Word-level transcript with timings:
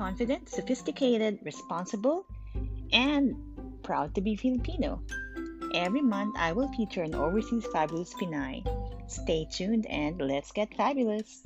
confident, 0.00 0.48
sophisticated, 0.48 1.38
responsible, 1.44 2.24
and 2.90 3.36
proud 3.82 4.14
to 4.14 4.22
be 4.22 4.34
Filipino. 4.34 5.02
Every 5.74 6.00
month, 6.00 6.36
I 6.38 6.52
will 6.52 6.72
feature 6.72 7.02
an 7.02 7.14
overseas 7.14 7.66
fabulous 7.66 8.14
Pinay. 8.14 8.64
Stay 9.10 9.46
tuned 9.52 9.84
and 9.92 10.16
let's 10.18 10.52
get 10.52 10.72
fabulous! 10.74 11.44